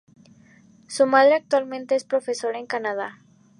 [0.87, 3.19] Su madre actualmente es profesora en Canadá.